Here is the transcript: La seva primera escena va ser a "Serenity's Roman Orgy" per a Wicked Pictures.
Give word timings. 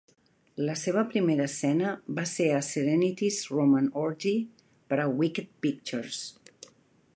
La 0.67 0.75
seva 0.83 1.01
primera 1.11 1.45
escena 1.49 1.91
va 2.19 2.23
ser 2.31 2.47
a 2.53 2.63
"Serenity's 2.69 3.37
Roman 3.57 3.93
Orgy" 4.07 4.35
per 4.93 5.01
a 5.03 5.09
Wicked 5.23 5.55
Pictures. 5.67 6.27